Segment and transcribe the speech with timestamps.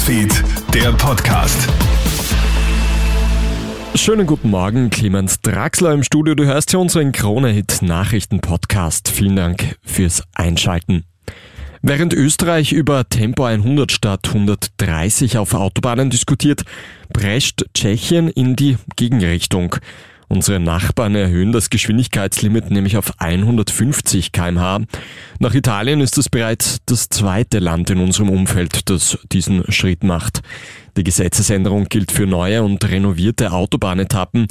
[0.00, 1.68] Newsfeed, der Podcast.
[3.94, 6.34] Schönen guten Morgen, Clemens Draxler im Studio.
[6.34, 9.10] Du hörst hier unseren Krone-Hit Nachrichten-Podcast.
[9.10, 11.04] Vielen Dank fürs Einschalten.
[11.82, 16.62] Während Österreich über Tempo 100 statt 130 auf Autobahnen diskutiert,
[17.12, 19.76] prescht Tschechien in die Gegenrichtung.
[20.32, 24.82] Unsere Nachbarn erhöhen das Geschwindigkeitslimit nämlich auf 150 kmh.
[25.40, 30.42] Nach Italien ist es bereits das zweite Land in unserem Umfeld, das diesen Schritt macht.
[30.96, 34.46] Die Gesetzesänderung gilt für neue und renovierte Autobahnetappen.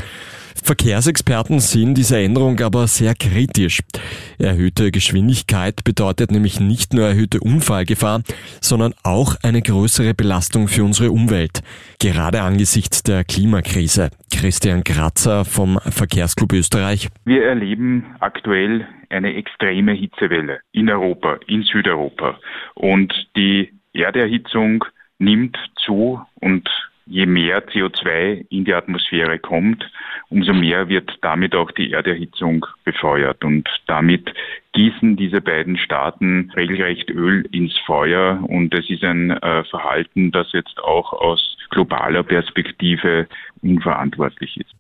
[0.64, 3.80] Verkehrsexperten sehen diese Änderung aber sehr kritisch.
[4.38, 8.22] Erhöhte Geschwindigkeit bedeutet nämlich nicht nur erhöhte Unfallgefahr,
[8.62, 11.62] sondern auch eine größere Belastung für unsere Umwelt.
[12.00, 14.10] Gerade angesichts der Klimakrise.
[14.34, 17.10] Christian Kratzer vom Verkehrsclub Österreich.
[17.26, 22.40] Wir erleben aktuell eine extreme Hitzewelle in Europa, in Südeuropa.
[22.76, 24.86] Und die Erderhitzung
[25.18, 26.70] nimmt zu und
[27.10, 29.84] je mehr CO2 in die Atmosphäre kommt,
[30.30, 33.44] umso mehr wird damit auch die Erderhitzung befeuert.
[33.44, 34.32] Und damit
[34.74, 38.40] gießen diese beiden Staaten regelrecht Öl ins Feuer.
[38.48, 43.28] Und es ist ein äh, Verhalten, das jetzt auch aus globaler Perspektive
[43.62, 44.76] unverantwortlich ist.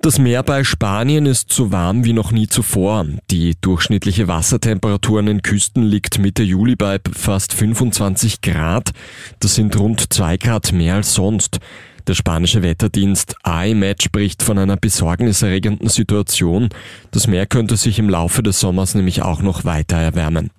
[0.00, 3.04] Das Meer bei Spanien ist so warm wie noch nie zuvor.
[3.32, 8.92] Die durchschnittliche Wassertemperatur an den Küsten liegt Mitte Juli bei fast 25 Grad.
[9.40, 11.58] Das sind rund zwei Grad mehr als sonst.
[12.06, 16.68] Der spanische Wetterdienst IMET spricht von einer besorgniserregenden Situation.
[17.10, 20.50] Das Meer könnte sich im Laufe des Sommers nämlich auch noch weiter erwärmen.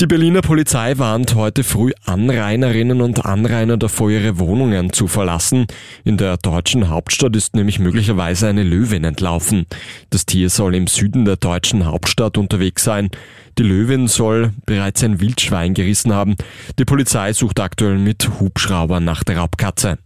[0.00, 5.68] Die Berliner Polizei warnt heute früh Anrainerinnen und Anrainer davor, ihre Wohnungen zu verlassen.
[6.02, 9.66] In der deutschen Hauptstadt ist nämlich möglicherweise eine Löwin entlaufen.
[10.10, 13.10] Das Tier soll im Süden der deutschen Hauptstadt unterwegs sein.
[13.56, 16.34] Die Löwin soll bereits ein Wildschwein gerissen haben.
[16.76, 19.98] Die Polizei sucht aktuell mit Hubschraubern nach der Raubkatze.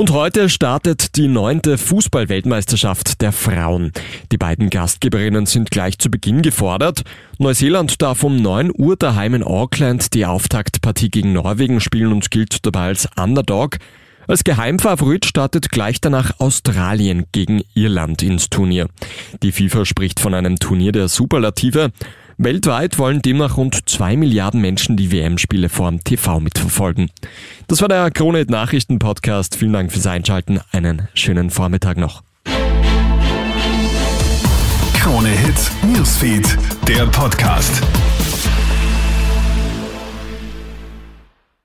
[0.00, 3.92] Und heute startet die neunte Fußballweltmeisterschaft der Frauen.
[4.32, 7.02] Die beiden Gastgeberinnen sind gleich zu Beginn gefordert.
[7.36, 12.64] Neuseeland darf um 9 Uhr daheim in Auckland die Auftaktpartie gegen Norwegen spielen und gilt
[12.64, 13.76] dabei als Underdog.
[14.26, 18.88] Als Geheimfavorit startet gleich danach Australien gegen Irland ins Turnier.
[19.42, 21.90] Die FIFA spricht von einem Turnier der Superlative.
[22.42, 27.10] Weltweit wollen demnach rund zwei Milliarden Menschen die WM-Spiele vor dem TV mitverfolgen.
[27.68, 29.56] Das war der Krone Nachrichten Podcast.
[29.56, 30.58] Vielen Dank fürs Einschalten.
[30.72, 32.22] Einen schönen Vormittag noch.
[34.94, 36.56] Krone Hits, Newsfeed,
[36.88, 37.82] der Podcast.